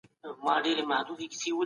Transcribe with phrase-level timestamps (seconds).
[0.47, 1.51] عرف نظم ساتي.